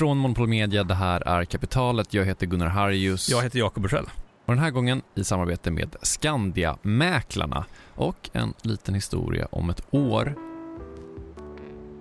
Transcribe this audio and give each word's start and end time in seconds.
Från 0.00 0.18
Monopol 0.18 0.48
Media, 0.48 0.84
det 0.84 0.94
här 0.94 1.20
är 1.28 1.44
Kapitalet. 1.44 2.14
Jag 2.14 2.24
heter 2.24 2.46
Gunnar 2.46 2.66
Harjus. 2.66 3.30
Jag 3.30 3.42
heter 3.42 3.58
Jakob 3.58 3.82
Bursell. 3.82 4.06
Och 4.46 4.54
den 4.54 4.58
här 4.58 4.70
gången 4.70 5.02
i 5.14 5.24
samarbete 5.24 5.70
med 5.70 5.96
Skandia-mäklarna 6.02 7.64
och 7.94 8.30
en 8.32 8.54
liten 8.62 8.94
historia 8.94 9.48
om 9.50 9.70
ett 9.70 9.82
år 9.90 10.34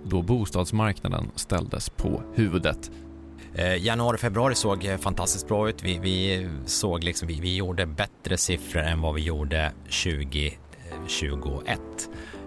då 0.03 0.21
bostadsmarknaden 0.21 1.31
ställdes 1.35 1.89
på 1.89 2.23
huvudet. 2.35 2.91
Eh, 3.55 3.85
januari, 3.85 4.17
februari 4.17 4.55
såg 4.55 4.85
eh, 4.85 4.97
fantastiskt 4.97 5.47
bra 5.47 5.69
ut. 5.69 5.83
Vi, 5.83 5.99
vi 5.99 6.49
såg 6.65 7.03
liksom, 7.03 7.27
vi, 7.27 7.39
vi 7.39 7.55
gjorde 7.55 7.85
bättre 7.85 8.37
siffror 8.37 8.81
än 8.81 9.01
vad 9.01 9.15
vi 9.15 9.21
gjorde 9.21 9.71
2021. 9.83 11.79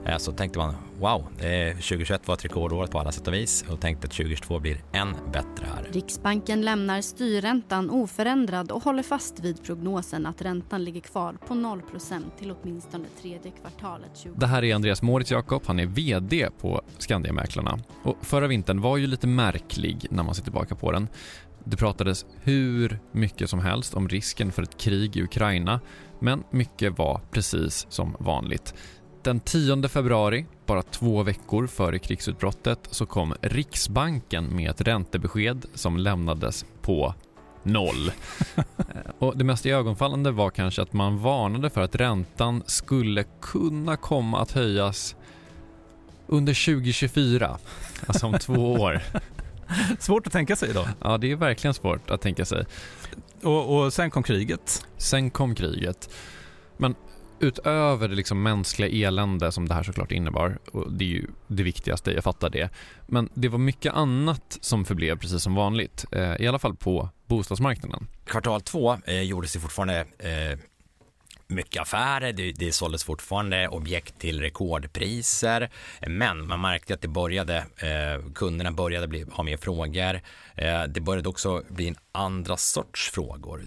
Eh, 0.07 0.16
så 0.19 0.32
tänkte 0.32 0.59
man, 0.59 0.75
wow, 1.00 1.27
2021 1.75 2.29
var 2.29 2.34
ett 2.34 2.45
rekordår 2.45 2.87
på 2.87 2.98
alla 2.98 3.12
sätt 3.12 3.29
och 3.29 3.34
vis 3.34 3.64
och 3.71 3.80
tänkte 3.80 4.07
att 4.07 4.12
2022 4.12 4.59
blir 4.59 4.84
än 4.93 5.16
bättre 5.33 5.66
här. 5.75 5.88
Riksbanken 5.92 6.62
lämnar 6.62 7.01
styrräntan 7.01 7.91
oförändrad 7.91 8.70
och 8.70 8.83
håller 8.83 9.02
fast 9.02 9.41
vid 9.41 9.65
prognosen 9.65 10.27
att 10.27 10.42
räntan 10.42 10.84
ligger 10.84 11.01
kvar 11.01 11.37
på 11.47 11.55
0% 11.55 12.23
till 12.38 12.55
åtminstone 12.62 13.05
tredje 13.20 13.52
kvartalet 13.61 14.11
20. 14.15 14.33
Det 14.37 14.47
här 14.47 14.65
är 14.65 14.75
Andreas 14.75 15.02
Moritz 15.02 15.30
Jakob, 15.30 15.62
han 15.66 15.78
är 15.78 15.87
VD 15.87 16.48
på 16.61 16.83
Skandiamäklarna. 16.98 17.78
Och 18.03 18.16
förra 18.23 18.47
vintern 18.47 18.80
var 18.80 18.97
ju 18.97 19.06
lite 19.06 19.27
märklig 19.27 20.06
när 20.11 20.23
man 20.23 20.34
ser 20.34 20.42
tillbaka 20.42 20.75
på 20.75 20.92
den. 20.92 21.09
Det 21.64 21.77
pratades 21.77 22.27
hur 22.41 22.98
mycket 23.12 23.50
som 23.50 23.61
helst 23.61 23.95
om 23.95 24.09
risken 24.09 24.53
för 24.53 24.62
ett 24.62 24.78
krig 24.78 25.16
i 25.16 25.23
Ukraina, 25.23 25.80
men 26.20 26.45
mycket 26.50 26.98
var 26.98 27.20
precis 27.30 27.87
som 27.89 28.16
vanligt. 28.19 28.75
Den 29.23 29.41
10 29.41 29.89
februari, 29.89 30.47
bara 30.67 30.83
två 30.83 31.23
veckor 31.23 31.67
före 31.67 31.99
krigsutbrottet, 31.99 32.79
så 32.91 33.07
kom 33.07 33.35
Riksbanken 33.41 34.57
med 34.57 34.71
ett 34.71 34.81
räntebesked 34.81 35.67
som 35.75 35.97
lämnades 35.97 36.65
på 36.81 37.14
noll. 37.62 38.12
och 39.19 39.37
det 39.39 39.45
mest 39.45 39.67
ögonfallande 39.67 40.31
var 40.31 40.51
kanske 40.51 40.83
att 40.83 40.92
man 40.92 41.19
varnade 41.19 41.70
för 41.70 41.81
att 41.81 41.95
räntan 41.95 42.62
skulle 42.67 43.25
kunna 43.41 43.97
komma 43.97 44.41
att 44.42 44.53
höjas 44.53 45.17
under 46.27 46.67
2024, 46.75 47.59
alltså 48.07 48.27
om 48.27 48.39
två 48.39 48.73
år. 48.73 49.03
Svårt 49.98 50.27
att 50.27 50.33
tänka 50.33 50.57
sig 50.57 50.73
då. 50.75 50.89
Ja, 51.01 51.19
det 51.19 51.33
är 51.33 51.36
verkligen 51.36 51.75
svårt 51.75 52.11
att 52.11 52.20
tänka 52.20 52.45
sig. 52.45 52.64
Och, 53.42 53.77
och 53.77 53.92
sen 53.92 54.11
kom 54.11 54.23
kriget. 54.23 54.86
Sen 54.97 55.31
kom 55.31 55.55
kriget. 55.55 56.11
Men 56.77 56.95
utöver 57.43 58.09
det 58.09 58.15
liksom 58.15 58.43
mänskliga 58.43 59.09
elände 59.09 59.53
som 59.53 59.69
det 59.69 59.75
här 59.75 59.83
såklart 59.83 60.12
innebar, 60.12 60.59
och 60.73 60.93
det 60.93 61.05
är 61.05 61.09
ju 61.09 61.27
det 61.47 61.62
viktigaste, 61.62 62.12
jag 62.12 62.25
fattar 62.25 62.51
det, 62.51 62.71
men 63.07 63.29
det 63.35 63.48
var 63.48 63.59
mycket 63.59 63.95
annat 63.95 64.59
som 64.61 64.85
förblev 64.85 65.19
precis 65.19 65.43
som 65.43 65.55
vanligt, 65.55 66.05
eh, 66.13 66.37
i 66.41 66.47
alla 66.47 66.59
fall 66.59 66.77
på 66.77 67.09
bostadsmarknaden. 67.27 68.07
Kvartal 68.25 68.61
två 68.61 68.97
eh, 69.07 69.23
gjordes 69.23 69.53
det 69.53 69.59
fortfarande 69.59 70.01
eh, 70.01 70.59
mycket 71.53 71.83
affärer, 71.83 72.33
det, 72.33 72.53
det 72.53 72.72
såldes 72.72 73.05
fortfarande 73.05 73.69
objekt 73.69 74.19
till 74.19 74.41
rekordpriser, 74.41 75.70
men 76.06 76.47
man 76.48 76.61
märkte 76.61 76.95
att 76.95 77.00
det 77.00 77.08
började, 77.08 77.56
eh, 77.56 78.33
kunderna 78.34 78.72
började 78.72 79.08
bli, 79.08 79.25
ha 79.33 79.45
mer 79.45 79.56
frågor. 79.56 80.20
Eh, 80.55 80.83
det 80.89 81.00
började 81.00 81.28
också 81.28 81.62
bli 81.69 81.89
en 81.89 81.97
andra 82.12 82.56
sorts 82.56 83.11
frågor. 83.11 83.62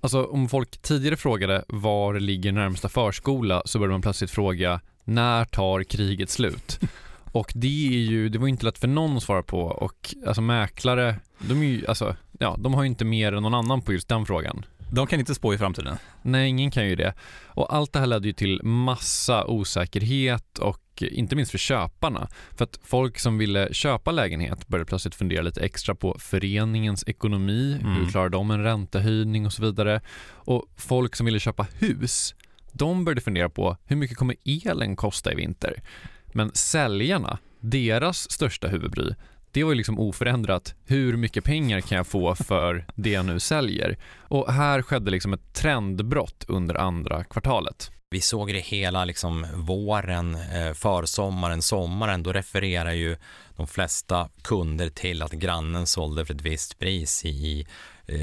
Alltså 0.00 0.24
om 0.24 0.48
folk 0.48 0.82
tidigare 0.82 1.16
frågade 1.16 1.64
var 1.68 2.14
ligger 2.14 2.52
närmsta 2.52 2.88
förskola 2.88 3.62
så 3.64 3.78
började 3.78 3.92
man 3.92 4.02
plötsligt 4.02 4.30
fråga 4.30 4.80
när 5.04 5.44
tar 5.44 5.82
kriget 5.82 6.30
slut? 6.30 6.80
Och 7.32 7.52
det 7.54 7.88
är 7.88 7.98
ju, 7.98 8.28
det 8.28 8.38
var 8.38 8.48
inte 8.48 8.66
lätt 8.66 8.78
för 8.78 8.88
någon 8.88 9.16
att 9.16 9.22
svara 9.22 9.42
på 9.42 9.60
och 9.60 10.14
alltså 10.26 10.42
mäklare, 10.42 11.16
de 11.38 11.62
är 11.62 11.66
ju, 11.66 11.86
alltså, 11.86 12.16
ja, 12.38 12.56
de 12.58 12.74
har 12.74 12.82
ju 12.82 12.88
inte 12.88 13.04
mer 13.04 13.32
än 13.32 13.42
någon 13.42 13.54
annan 13.54 13.82
på 13.82 13.92
just 13.92 14.08
den 14.08 14.26
frågan. 14.26 14.64
De 14.92 15.06
kan 15.06 15.20
inte 15.20 15.34
spå 15.34 15.54
i 15.54 15.58
framtiden. 15.58 15.96
Nej, 16.22 16.48
ingen 16.48 16.70
kan 16.70 16.88
ju 16.88 16.96
det. 16.96 17.14
Och 17.46 17.74
allt 17.74 17.92
det 17.92 17.98
här 17.98 18.06
ledde 18.06 18.26
ju 18.26 18.32
till 18.32 18.60
massa 18.62 19.46
osäkerhet 19.46 20.58
och 20.58 21.02
inte 21.02 21.36
minst 21.36 21.50
för 21.50 21.58
köparna. 21.58 22.28
För 22.56 22.64
att 22.64 22.78
folk 22.82 23.18
som 23.18 23.38
ville 23.38 23.74
köpa 23.74 24.12
lägenhet 24.12 24.68
började 24.68 24.88
plötsligt 24.88 25.14
fundera 25.14 25.42
lite 25.42 25.60
extra 25.60 25.94
på 25.94 26.16
föreningens 26.18 27.04
ekonomi, 27.06 27.78
mm. 27.80 27.94
hur 27.94 28.10
klarar 28.10 28.28
de 28.28 28.50
en 28.50 28.62
räntehöjning 28.62 29.46
och 29.46 29.52
så 29.52 29.62
vidare. 29.62 30.00
Och 30.28 30.64
folk 30.76 31.16
som 31.16 31.26
ville 31.26 31.40
köpa 31.40 31.66
hus, 31.78 32.34
de 32.72 33.04
började 33.04 33.20
fundera 33.20 33.50
på 33.50 33.76
hur 33.84 33.96
mycket 33.96 34.16
kommer 34.16 34.36
elen 34.44 34.96
kosta 34.96 35.32
i 35.32 35.34
vinter? 35.34 35.82
Men 36.26 36.50
säljarna, 36.54 37.38
deras 37.60 38.30
största 38.30 38.68
huvudbry, 38.68 39.14
det 39.52 39.64
var 39.64 39.70
ju 39.70 39.76
liksom 39.76 39.98
oförändrat. 39.98 40.74
Hur 40.86 41.16
mycket 41.16 41.44
pengar 41.44 41.80
kan 41.80 41.96
jag 41.96 42.06
få 42.06 42.34
för 42.34 42.86
det 42.94 43.10
jag 43.10 43.26
nu 43.26 43.40
säljer? 43.40 43.98
Och 44.18 44.52
här 44.52 44.82
skedde 44.82 45.10
liksom 45.10 45.32
ett 45.32 45.54
trendbrott 45.54 46.44
under 46.48 46.74
andra 46.74 47.24
kvartalet. 47.24 47.90
Vi 48.10 48.20
såg 48.20 48.48
det 48.48 48.60
hela 48.60 49.04
liksom 49.04 49.46
våren, 49.54 50.34
eh, 50.34 50.72
försommaren, 50.72 51.62
sommaren. 51.62 52.22
Då 52.22 52.32
refererar 52.32 52.92
ju 52.92 53.16
de 53.56 53.66
flesta 53.66 54.28
kunder 54.42 54.88
till 54.88 55.22
att 55.22 55.32
grannen 55.32 55.86
sålde 55.86 56.26
för 56.26 56.34
ett 56.34 56.42
visst 56.42 56.78
pris 56.78 57.24
i 57.24 57.66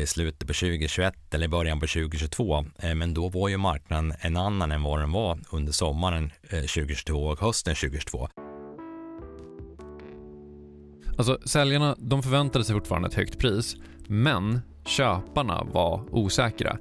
slutet 0.06 0.48
på 0.48 0.54
2021 0.54 1.34
eller 1.34 1.48
början 1.48 1.80
på 1.80 1.88
2022. 1.88 2.66
Eh, 2.80 2.96
men 2.96 3.14
då 3.14 3.30
var 3.30 3.50
ju 3.50 3.58
marknaden 3.58 4.14
en 4.20 4.38
annan 4.38 4.72
än 4.72 4.84
vad 4.84 5.00
den 5.00 5.12
var 5.12 5.40
under 5.50 5.72
sommaren 5.72 6.32
2022 6.50 7.24
och 7.24 7.40
hösten 7.40 7.76
2022. 7.76 8.47
Alltså 11.18 11.38
säljarna, 11.46 11.96
de 12.00 12.24
förväntade 12.24 12.66
sig 12.66 12.76
fortfarande 12.76 13.08
ett 13.08 13.14
högt 13.14 13.38
pris, 13.38 13.76
men 14.08 14.60
köparna 14.86 15.64
var 15.64 16.04
osäkra. 16.12 16.78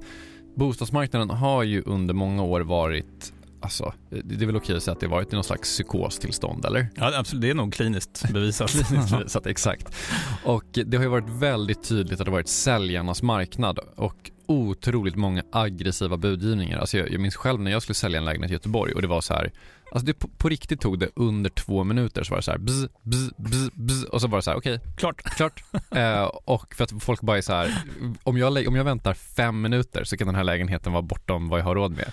Bostadsmarknaden 0.55 1.29
har 1.29 1.63
ju 1.63 1.83
under 1.85 2.13
många 2.13 2.43
år 2.43 2.61
varit 2.61 3.33
Alltså, 3.59 3.93
det 4.09 4.41
är 4.41 4.45
väl 4.45 4.55
okej 4.55 4.77
att 4.77 4.83
säga 4.83 4.93
att 4.93 4.99
det 4.99 5.07
varit 5.07 5.33
i 5.33 5.35
någon 5.35 5.43
slags 5.43 5.69
psykostillstånd, 5.69 6.65
eller? 6.65 6.89
Ja, 6.95 7.17
absolut. 7.19 7.41
Det 7.41 7.49
är 7.49 7.53
nog 7.53 7.73
kliniskt 7.73 8.25
bevisat. 8.33 8.69
kliniskt 8.69 9.11
bevisat, 9.11 9.45
exakt. 9.45 9.95
Och 10.43 10.63
det 10.85 10.97
har 10.97 11.03
ju 11.03 11.09
varit 11.09 11.29
väldigt 11.29 11.83
tydligt 11.83 12.19
att 12.19 12.25
det 12.25 12.31
varit 12.31 12.47
säljarnas 12.47 13.21
marknad 13.21 13.79
och 13.95 14.31
otroligt 14.47 15.15
många 15.15 15.43
aggressiva 15.51 16.17
budgivningar. 16.17 16.79
Alltså 16.79 16.97
jag, 16.97 17.11
jag 17.11 17.21
minns 17.21 17.35
själv 17.35 17.59
när 17.59 17.71
jag 17.71 17.81
skulle 17.81 17.95
sälja 17.95 18.19
en 18.19 18.25
lägenhet 18.25 18.51
i 18.51 18.53
Göteborg 18.53 18.93
och 18.93 19.01
det 19.01 19.07
var 19.07 19.21
så 19.21 19.33
här, 19.33 19.51
alltså 19.91 20.05
det 20.05 20.13
på, 20.13 20.27
på 20.27 20.49
riktigt 20.49 20.81
tog 20.81 20.99
det 20.99 21.09
under 21.15 21.49
två 21.49 21.83
minuter 21.83 22.23
så 22.23 22.31
var 22.31 22.37
det 22.37 22.43
så 22.43 22.51
här 22.51 22.57
bzz, 22.57 22.87
bzz, 23.03 23.31
bzz, 23.37 23.69
bzz 23.73 24.03
och 24.03 24.21
så 24.21 24.27
var 24.27 24.37
det 24.37 24.41
så 24.41 24.51
här 24.51 24.57
okej, 24.57 24.75
okay, 24.75 24.91
klart, 24.97 25.21
klart. 25.21 25.63
eh, 25.91 26.23
och 26.23 26.75
för 26.75 26.83
att 26.83 27.03
folk 27.03 27.21
bara 27.21 27.37
är 27.37 27.41
så 27.41 27.53
här, 27.53 27.83
om 28.23 28.37
jag, 28.37 28.67
om 28.67 28.75
jag 28.75 28.83
väntar 28.83 29.13
fem 29.13 29.61
minuter 29.61 30.03
så 30.03 30.17
kan 30.17 30.27
den 30.27 30.35
här 30.35 30.43
lägenheten 30.43 30.93
vara 30.93 31.01
bortom 31.01 31.49
vad 31.49 31.59
jag 31.59 31.65
har 31.65 31.75
råd 31.75 31.91
med. 31.91 32.11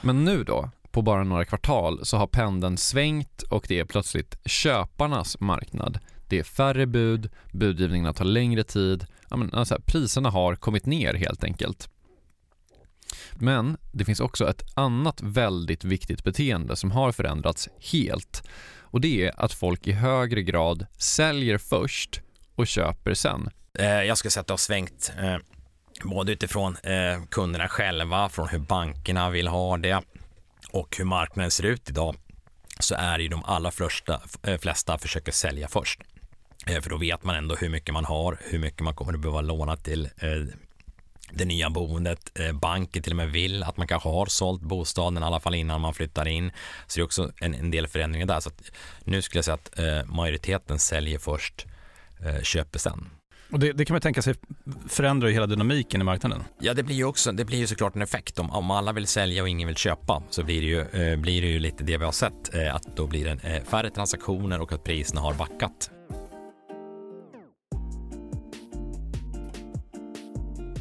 Men 0.00 0.24
nu 0.24 0.44
då, 0.44 0.70
på 0.90 1.02
bara 1.02 1.24
några 1.24 1.44
kvartal 1.44 2.00
så 2.06 2.16
har 2.16 2.26
pendeln 2.26 2.76
svängt 2.76 3.42
och 3.42 3.64
det 3.68 3.78
är 3.78 3.84
plötsligt 3.84 4.36
köparnas 4.44 5.40
marknad. 5.40 5.98
Det 6.28 6.38
är 6.38 6.44
färre 6.44 6.86
bud, 6.86 7.30
budgivningarna 7.52 8.12
tar 8.12 8.24
längre 8.24 8.64
tid, 8.64 9.06
ja, 9.32 9.36
men, 9.36 9.54
alltså, 9.54 9.80
priserna 9.86 10.30
har 10.30 10.56
kommit 10.56 10.86
ner 10.86 11.14
helt 11.14 11.44
enkelt. 11.44 11.88
Men 13.34 13.76
det 13.92 14.04
finns 14.04 14.20
också 14.20 14.50
ett 14.50 14.62
annat 14.74 15.20
väldigt 15.22 15.84
viktigt 15.84 16.24
beteende 16.24 16.76
som 16.76 16.90
har 16.90 17.12
förändrats 17.12 17.68
helt 17.92 18.42
och 18.80 19.00
det 19.00 19.26
är 19.26 19.40
att 19.40 19.52
folk 19.52 19.86
i 19.86 19.92
högre 19.92 20.42
grad 20.42 20.86
säljer 20.98 21.58
först 21.58 22.20
och 22.54 22.66
köper 22.66 23.14
sen. 23.14 23.50
Eh, 23.78 23.86
jag 23.86 24.18
skulle 24.18 24.30
säga 24.30 24.40
att 24.40 24.46
det 24.46 24.52
har 24.52 24.58
svängt 24.58 25.12
eh, 25.18 25.36
både 26.04 26.32
utifrån 26.32 26.76
eh, 26.76 27.24
kunderna 27.30 27.68
själva, 27.68 28.28
från 28.28 28.48
hur 28.48 28.58
bankerna 28.58 29.30
vill 29.30 29.48
ha 29.48 29.76
det 29.76 30.02
och 30.70 30.96
hur 30.96 31.04
marknaden 31.04 31.50
ser 31.50 31.64
ut 31.64 31.90
idag 31.90 32.16
så 32.78 32.94
är 32.94 33.18
det 33.18 33.22
ju 33.22 33.28
de 33.28 33.44
allra 33.44 33.70
flesta, 33.70 34.20
flesta 34.60 34.98
försöker 34.98 35.32
sälja 35.32 35.68
först. 35.68 36.00
För 36.66 36.90
då 36.90 36.96
vet 36.96 37.24
man 37.24 37.36
ändå 37.36 37.54
hur 37.54 37.68
mycket 37.68 37.94
man 37.94 38.04
har, 38.04 38.38
hur 38.40 38.58
mycket 38.58 38.80
man 38.80 38.94
kommer 38.94 39.14
att 39.14 39.20
behöva 39.20 39.40
låna 39.40 39.76
till 39.76 40.08
det 41.30 41.44
nya 41.44 41.70
boendet. 41.70 42.38
Banken 42.52 43.02
till 43.02 43.12
och 43.12 43.16
med 43.16 43.30
vill 43.30 43.62
att 43.62 43.76
man 43.76 43.86
kanske 43.86 44.08
har 44.08 44.26
sålt 44.26 44.62
bostaden 44.62 45.22
i 45.22 45.26
alla 45.26 45.40
fall 45.40 45.54
innan 45.54 45.80
man 45.80 45.94
flyttar 45.94 46.28
in. 46.28 46.52
Så 46.86 46.98
det 46.98 47.02
är 47.02 47.04
också 47.04 47.32
en, 47.40 47.54
en 47.54 47.70
del 47.70 47.88
förändringar 47.88 48.26
där. 48.26 48.40
Så 48.40 48.50
nu 49.04 49.22
skulle 49.22 49.38
jag 49.38 49.44
säga 49.44 49.54
att 49.54 50.08
majoriteten 50.08 50.78
säljer 50.78 51.18
först, 51.18 51.66
köper 52.42 52.78
sen. 52.78 53.10
Och 53.52 53.58
det, 53.58 53.72
det, 53.72 53.84
kan 53.84 53.94
man 53.94 54.00
tänka 54.00 54.22
sig 54.22 54.34
förändrar 54.88 55.28
ju 55.28 55.34
hela 55.34 55.46
dynamiken 55.46 56.00
i 56.00 56.04
marknaden. 56.04 56.44
Ja, 56.60 56.74
det 56.74 56.82
blir 56.82 56.96
ju 56.96 57.04
också, 57.04 57.32
det 57.32 57.44
blir 57.44 57.58
ju 57.58 57.66
såklart 57.66 57.96
en 57.96 58.02
effekt. 58.02 58.38
Om, 58.38 58.50
om 58.50 58.70
alla 58.70 58.92
vill 58.92 59.06
sälja 59.06 59.42
och 59.42 59.48
ingen 59.48 59.66
vill 59.68 59.76
köpa 59.76 60.22
så 60.30 60.42
blir 60.44 60.60
det 60.60 60.66
ju, 60.66 60.80
eh, 60.80 61.18
blir 61.18 61.42
det 61.42 61.48
ju 61.48 61.58
lite 61.58 61.84
det 61.84 61.96
vi 61.96 62.04
har 62.04 62.12
sett, 62.12 62.54
eh, 62.54 62.74
att 62.74 62.96
då 62.96 63.06
blir 63.06 63.24
det 63.24 63.48
eh, 63.48 63.64
färre 63.64 63.90
transaktioner 63.90 64.60
och 64.60 64.72
att 64.72 64.84
priserna 64.84 65.20
har 65.20 65.34
backat. 65.34 65.90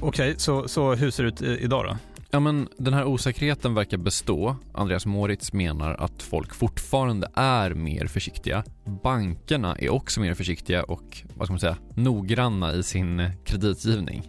Okej, 0.02 0.30
okay, 0.30 0.40
så, 0.40 0.68
så 0.68 0.96
hur 0.96 1.12
ser 1.12 1.24
det 1.24 1.30
ut 1.30 1.42
idag 1.42 1.86
då? 1.86 1.98
Ja 2.32 2.40
men 2.40 2.68
den 2.78 2.94
här 2.94 3.06
osäkerheten 3.06 3.74
verkar 3.74 3.98
bestå. 3.98 4.56
Andreas 4.74 5.06
Moritz 5.06 5.54
menar 5.54 5.94
att 5.94 6.24
folk 6.24 6.54
fortfarande 6.54 7.32
är 7.34 7.74
mer 7.74 8.08
försiktiga. 8.08 8.64
Bankerna 9.04 9.76
är 9.76 9.90
också 9.90 10.22
mer 10.22 10.34
försiktiga 10.34 10.84
och, 10.84 11.24
vad 11.36 11.48
ska 11.48 11.54
man 11.54 11.60
säga, 11.60 11.78
noggranna 11.96 12.74
i 12.74 12.84
sin 12.84 13.30
kreditgivning. 13.46 14.24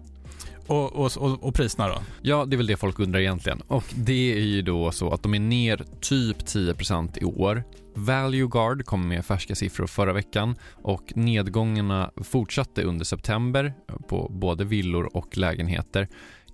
Och, 0.66 0.92
och, 0.92 1.16
och, 1.16 1.44
och 1.44 1.54
priserna 1.54 1.88
då? 1.88 1.94
Ja, 2.22 2.44
det 2.44 2.54
är 2.54 2.56
väl 2.56 2.66
det 2.66 2.76
folk 2.76 2.98
undrar 2.98 3.20
egentligen. 3.20 3.60
Och 3.60 3.84
det 3.94 4.32
är 4.32 4.44
ju 4.44 4.62
då 4.62 4.90
så 4.92 5.10
att 5.10 5.22
de 5.22 5.34
är 5.34 5.40
ner 5.40 5.84
typ 6.00 6.38
10% 6.38 7.18
i 7.20 7.24
år. 7.24 7.64
Value 7.94 8.48
Guard 8.48 8.84
kom 8.84 9.08
med 9.08 9.24
färska 9.24 9.54
siffror 9.54 9.86
förra 9.86 10.12
veckan 10.12 10.56
och 10.82 11.12
nedgångarna 11.16 12.10
fortsatte 12.16 12.82
under 12.82 13.04
september 13.04 13.74
på 14.08 14.28
både 14.30 14.64
villor 14.64 15.16
och 15.16 15.36
lägenheter. 15.36 16.08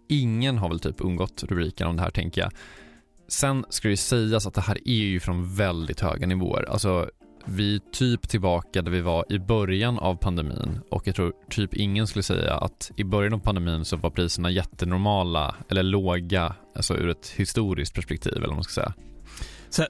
Ingen 0.08 0.58
har 0.58 0.68
väl 0.68 0.80
typ 0.80 0.96
undgått 0.98 1.44
rubriken 1.48 1.86
om 1.86 1.96
det 1.96 2.02
här 2.02 2.10
tänker 2.10 2.40
jag. 2.40 2.52
Sen 3.28 3.64
ska 3.68 3.88
det 3.88 3.96
sägas 3.96 4.46
att 4.46 4.54
det 4.54 4.60
här 4.60 4.78
är 4.88 5.04
ju 5.04 5.20
från 5.20 5.54
väldigt 5.54 6.00
höga 6.00 6.26
nivåer. 6.26 6.62
Alltså 6.70 7.10
vi 7.50 7.80
typ 7.92 8.28
tillbaka 8.28 8.82
där 8.82 8.90
vi 8.90 9.00
var 9.00 9.24
i 9.28 9.38
början 9.38 9.98
av 9.98 10.14
pandemin 10.14 10.80
och 10.90 11.06
jag 11.06 11.14
tror 11.14 11.32
typ 11.50 11.74
ingen 11.74 12.06
skulle 12.06 12.22
säga 12.22 12.54
att 12.54 12.90
i 12.96 13.04
början 13.04 13.34
av 13.34 13.38
pandemin 13.38 13.84
så 13.84 13.96
var 13.96 14.10
priserna 14.10 14.50
jättenormala 14.50 15.54
eller 15.70 15.82
låga, 15.82 16.54
alltså 16.74 16.94
ur 16.94 17.08
ett 17.08 17.32
historiskt 17.36 17.94
perspektiv 17.94 18.32
eller 18.32 18.46
vad 18.46 18.56
man 18.56 18.64
ska 18.64 18.72
säga. 18.72 18.94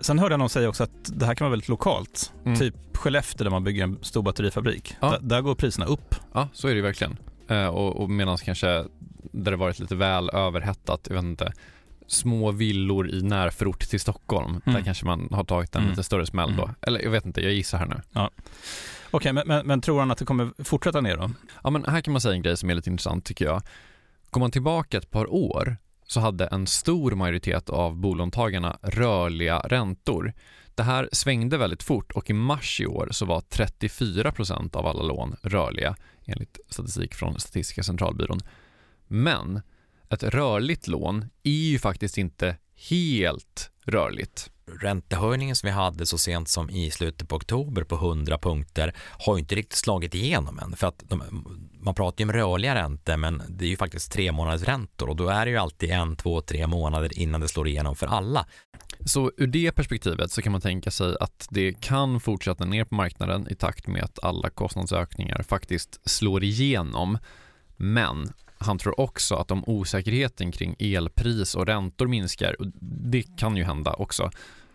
Sen, 0.01 0.19
hörde 0.19 0.33
jag 0.33 0.39
någon 0.39 0.49
säga 0.49 0.69
också 0.69 0.85
att 0.85 0.91
det 1.19 1.27
här 1.27 1.35
kan 1.35 1.45
vara 1.45 1.51
väldigt 1.51 1.69
lokalt. 1.69 2.33
Mm. 2.45 2.59
Typ 2.59 2.75
Skellefteå 2.97 3.45
där 3.45 3.51
man 3.51 3.65
bygger 3.65 3.85
en 3.85 3.99
stor 4.03 4.23
batterifabrik. 4.23 4.97
Ja. 5.01 5.11
Där, 5.11 5.19
där 5.23 5.41
går 5.41 5.55
priserna 5.55 5.87
upp. 5.87 6.15
Ja, 6.33 6.49
så 6.53 6.69
är 6.69 6.75
det 6.75 6.81
verkligen. 6.81 7.17
Eh, 7.49 7.67
och, 7.67 7.97
och 7.97 8.11
medan 8.11 8.39
kanske 8.39 8.85
där 9.33 9.51
det 9.51 9.57
varit 9.57 9.79
lite 9.79 9.95
väl 9.97 10.31
överhettat, 10.31 11.07
jag 11.09 11.15
vet 11.15 11.25
inte, 11.25 11.53
små 12.09 12.51
villor 12.51 13.11
i 13.11 13.23
närförort 13.23 13.81
till 13.81 14.01
Stockholm, 14.01 14.61
Mm. 14.67 14.75
där 14.79 14.83
kanske 14.85 15.05
man 15.07 15.29
har 15.33 15.45
tagit 15.45 15.75
en 15.75 15.81
Mm. 15.81 15.91
lite 15.91 16.03
större 16.03 16.27
smäll 16.27 16.57
då. 16.57 16.63
Mm. 16.65 16.75
Eller 16.83 17.01
jag 17.01 17.11
vet 17.11 17.27
inte, 17.27 17.41
jag 17.41 17.53
gissar 17.53 17.79
här 17.79 17.87
nu. 17.87 18.29
Okej, 19.11 19.33
men, 19.33 19.43
men, 19.47 19.67
men 19.67 19.81
tror 19.81 20.01
han 20.01 20.11
att 20.11 20.19
det 20.19 20.25
kommer 20.25 20.65
fortsätta 20.65 21.01
ner 21.01 21.17
då? 21.17 21.31
Ja 21.65 21.71
men 21.71 21.85
här 21.85 22.01
kan 22.01 22.13
man 22.13 22.21
säga 22.21 22.35
en 22.35 22.43
grej 22.43 22.57
som 22.57 22.71
är 22.71 22.75
lite 22.75 22.91
intressant 22.91 23.25
tycker 23.25 23.45
jag. 23.45 23.63
Går 24.31 24.41
man 24.41 24.51
tillbaka 24.51 24.99
ett 24.99 25.11
par 25.11 25.33
år 25.33 25.77
så 26.07 26.21
hade 26.21 26.47
en 26.47 26.67
stor 26.67 27.11
majoritet 27.13 27.71
av 27.71 27.97
bolåntagarna 27.97 28.79
rörliga 28.83 29.59
räntor. 29.59 30.33
Det 30.75 30.83
här 30.83 31.09
svängde 31.13 31.57
väldigt 31.59 31.83
fort 31.83 32.13
och 32.13 32.31
i 32.31 32.33
mars 32.33 32.81
i 32.81 32.87
år 32.87 33.09
så 33.11 33.27
var 33.27 33.41
34% 33.41 34.77
av 34.77 34.87
alla 34.87 35.03
lån 35.03 35.37
rörliga 35.43 35.97
enligt 36.25 36.59
statistik 36.69 37.15
från 37.15 37.41
Statistiska 37.41 37.83
centralbyrån. 37.83 38.41
Men 39.07 39.61
ett 40.11 40.23
rörligt 40.23 40.89
lån 40.89 41.25
är 41.43 41.51
ju 41.51 41.79
faktiskt 41.79 42.19
inte 42.19 42.57
helt 42.89 43.71
rörligt. 43.85 44.51
Räntehöjningen 44.81 45.57
som 45.57 45.67
vi 45.67 45.73
hade 45.73 46.07
så 46.07 46.19
sent 46.19 46.49
som 46.49 46.71
i 46.71 46.91
slutet 46.91 47.29
på 47.29 47.37
oktober 47.37 47.85
på 47.85 47.95
100 47.95 48.39
punkter 48.39 48.95
har 48.97 49.37
ju 49.37 49.41
inte 49.41 49.55
riktigt 49.55 49.79
slagit 49.79 50.15
igenom 50.15 50.59
än. 50.59 50.77
För 50.77 50.87
att 50.87 51.03
de, 51.09 51.23
man 51.81 51.95
pratar 51.95 52.25
ju 52.25 52.29
om 52.29 52.33
rörliga 52.33 52.75
räntor 52.75 53.17
men 53.17 53.43
det 53.49 53.65
är 53.65 53.69
ju 53.69 53.77
faktiskt 53.77 54.13
tre 54.13 54.33
månaders 54.33 54.63
räntor 54.63 55.09
och 55.09 55.17
då 55.17 55.29
är 55.29 55.45
det 55.45 55.51
ju 55.51 55.57
alltid 55.57 55.91
en, 55.91 56.17
två, 56.17 56.41
tre 56.41 56.67
månader 56.67 57.19
innan 57.19 57.41
det 57.41 57.49
slår 57.49 57.69
igenom 57.69 57.97
för 57.97 58.07
alla. 58.07 58.47
Så 59.05 59.33
ur 59.37 59.47
det 59.47 59.73
perspektivet 59.73 60.31
så 60.31 60.43
kan 60.43 60.53
man 60.53 60.61
tänka 60.61 60.91
sig 60.91 61.17
att 61.21 61.47
det 61.51 61.81
kan 61.81 62.21
fortsätta 62.21 62.65
ner 62.65 62.85
på 62.85 62.95
marknaden 62.95 63.49
i 63.51 63.55
takt 63.55 63.87
med 63.87 64.03
att 64.03 64.25
alla 64.25 64.51
kostnadsökningar 64.51 65.43
faktiskt 65.43 66.11
slår 66.11 66.45
igenom. 66.45 67.19
Men 67.77 68.33
han 68.61 68.79
tror 68.79 69.01
också 69.01 69.35
att 69.35 69.51
om 69.51 69.65
osäkerheten 69.67 70.53
kring 70.53 70.77
elpris 70.79 71.55
och 71.55 71.67
räntor 71.67 72.07
minskar, 72.07 72.57
och 72.61 72.67
det 73.11 73.23
kan 73.39 73.57
ju 73.57 73.65
hända 73.65 73.93
också, 73.93 74.31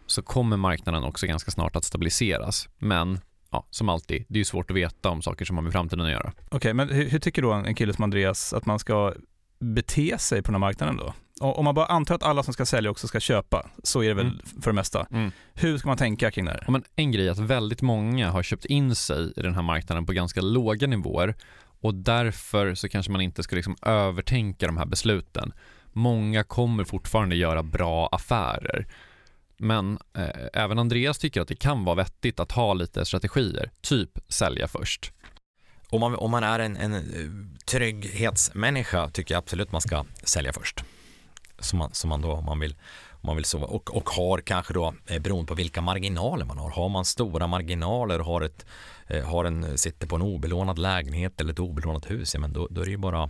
så 0.08 0.22
kommer 0.22 0.58
marknaden 0.58 1.04
också 1.04 1.28
ganska 1.28 1.52
snart 1.52 1.76
att 1.76 1.84
stabiliseras. 1.84 2.70
Men 2.78 3.20
ja, 3.52 3.66
som 3.70 3.90
alltid, 3.90 4.26
det 4.30 4.40
är 4.40 4.44
svårt 4.44 4.70
att 4.72 4.78
veta 4.78 5.10
om 5.10 5.22
saker 5.22 5.46
som 5.46 5.58
har 5.58 5.64
med 5.64 5.72
framtiden 5.72 6.06
att 6.06 6.12
göra. 6.12 6.34
Okej, 6.52 6.74
men 6.74 6.90
hur, 6.90 7.10
hur 7.10 7.20
tycker 7.20 7.42
då 7.42 7.52
en 7.52 7.76
kille 7.76 7.94
som 7.94 8.04
Andreas 8.04 8.54
att 8.54 8.66
man 8.66 8.80
ska 8.80 9.14
bete 9.60 10.18
sig 10.18 10.42
på 10.42 10.46
den 10.48 10.56
här 10.56 10.60
marknaden 10.60 10.98
då? 10.98 11.14
Om 11.40 11.66
man 11.66 11.76
bara 11.76 11.86
antar 11.86 12.16
att 12.16 12.24
alla 12.24 12.44
som 12.44 12.54
ska 12.54 12.66
sälja 12.66 12.92
också 12.92 13.08
ska 13.08 13.20
köpa, 13.20 13.70
så 13.84 14.04
är 14.04 14.08
det 14.08 14.14
väl 14.14 14.26
Mm. 14.26 14.40
för 14.62 14.70
det 14.72 14.76
mesta. 14.76 15.08
Hur 15.54 15.78
ska 15.78 15.88
man 15.88 15.98
tänka 15.98 16.32
kring 16.32 16.46
det 16.46 16.52
här? 16.52 16.64
Ja, 16.66 16.72
men 16.72 16.84
en 16.96 17.12
grej 17.12 17.28
är 17.28 17.32
att 17.32 17.40
väldigt 17.40 17.82
många 17.82 18.32
har 18.32 18.44
köpt 18.44 18.66
in 18.66 18.96
sig 18.96 19.34
i 19.36 19.42
den 19.42 19.56
här 19.56 19.62
marknaden 19.62 20.06
på 20.06 20.14
ganska 20.14 20.42
låga 20.42 20.88
nivåer 20.88 21.36
och 21.84 21.96
därför 21.96 22.76
så 22.76 22.90
kanske 22.90 23.12
man 23.12 23.22
inte 23.22 23.44
ska 23.44 23.56
liksom 23.56 23.76
övertänka 23.82 24.68
de 24.68 24.78
här 24.78 24.86
besluten. 24.86 25.54
Många 25.92 26.44
kommer 26.44 26.84
fortfarande 26.84 27.36
göra 27.36 27.64
bra 27.64 28.10
affärer. 28.12 28.88
Men 29.58 30.00
eh, 30.18 30.48
även 30.54 30.80
Andreas 30.80 31.18
tycker 31.18 31.42
att 31.42 31.48
det 31.48 31.56
kan 31.56 31.84
vara 31.84 31.96
vettigt 31.96 32.40
att 32.40 32.52
ha 32.52 32.74
lite 32.74 33.06
strategier, 33.06 33.72
typ 33.82 34.10
sälja 34.28 34.68
först. 34.68 35.12
Om 35.90 36.00
man, 36.00 36.16
om 36.16 36.32
man 36.32 36.44
är 36.44 36.60
en, 36.60 36.78
en 36.78 36.94
eh, 36.94 37.02
trygghetsmänniska 37.66 39.10
tycker 39.10 39.36
jag 39.36 39.40
absolut 39.40 39.72
man 39.72 39.82
ska 39.82 40.06
sälja 40.24 40.54
först. 40.54 40.84
Som 41.60 41.80
man, 41.80 41.94
som 41.94 42.10
man 42.10 42.22
då, 42.22 42.32
om 42.32 42.46
man 42.46 42.60
vill, 42.60 42.76
man 43.24 43.36
vill 43.36 43.46
sova. 43.46 43.66
Och, 43.66 43.96
och 43.96 44.10
har 44.10 44.38
kanske 44.38 44.74
då, 44.74 44.94
eh, 45.08 45.20
beroende 45.20 45.48
på 45.48 45.54
vilka 45.54 45.82
marginaler 45.82 46.46
man 46.46 46.58
har, 46.58 46.70
har 46.70 46.90
man 46.90 47.06
stora 47.06 47.48
marginaler 47.48 48.20
och 48.20 48.26
har 48.26 48.42
ett, 48.42 48.66
eh, 49.08 49.26
har 49.26 49.46
en, 49.46 49.64
eh, 49.64 49.76
sitter 49.76 50.08
på 50.08 50.16
en 50.16 50.22
obelånad 50.22 50.80
lägenhet 50.80 51.42
eller 51.42 51.54
ett 51.54 51.60
obelånat 51.60 52.12
hus, 52.12 52.34
ja, 52.34 52.40
men 52.40 52.54
då, 52.54 52.68
då 52.72 52.82
är 52.82 52.86
det 52.86 52.92
ju 52.92 52.98
bara 52.98 53.30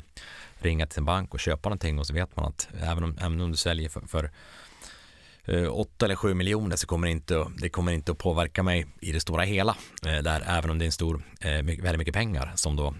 ringa 0.55 0.87
till 0.87 0.99
en 0.99 1.05
bank 1.05 1.33
och 1.33 1.39
köpa 1.39 1.69
någonting 1.69 1.99
och 1.99 2.07
så 2.07 2.13
vet 2.13 2.35
man 2.35 2.45
att 2.45 2.67
även 2.81 3.03
om, 3.03 3.17
även 3.19 3.41
om 3.41 3.51
du 3.51 3.57
säljer 3.57 3.89
för, 3.89 4.01
för 4.01 4.31
eh, 5.45 5.67
8 5.67 6.05
eller 6.05 6.15
7 6.15 6.33
miljoner 6.33 6.75
så 6.75 6.87
kommer 6.87 7.07
det 7.07 7.11
inte, 7.11 7.45
det 7.57 7.69
kommer 7.69 7.91
inte 7.91 8.11
att 8.11 8.17
påverka 8.17 8.63
mig 8.63 8.85
i 8.99 9.11
det 9.11 9.19
stora 9.19 9.43
hela. 9.43 9.75
Eh, 10.05 10.17
där 10.17 10.43
även 10.47 10.69
om 10.69 10.79
det 10.79 10.85
är 10.85 10.87
en 10.87 10.91
stor, 10.91 11.23
väldigt 11.65 11.97
mycket 11.97 12.13
pengar 12.13 12.51
som, 12.55 12.75
då, 12.75 12.95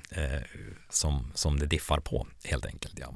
som, 0.90 1.32
som 1.36 1.60
det 1.60 1.66
diffar 1.66 2.00
på 2.00 2.28
helt 2.44 2.66
enkelt. 2.66 3.00
Ja. 3.00 3.14